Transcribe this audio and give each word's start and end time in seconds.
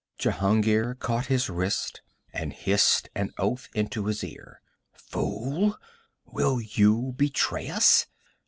Jehungir 0.17 0.95
caught 0.97 1.27
his 1.27 1.47
wrist 1.47 2.01
and 2.33 2.53
hissed 2.53 3.09
an 3.13 3.29
oath 3.37 3.69
into 3.75 4.07
his 4.07 4.23
ear. 4.23 4.59
'Fool! 4.93 5.77
Will 6.25 6.59
you 6.59 7.13
betray 7.15 7.69
us? 7.69 8.07